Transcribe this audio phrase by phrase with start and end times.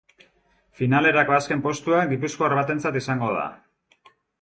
[0.79, 3.49] Finalerako azken postua gipuzkoar batentzat izango da.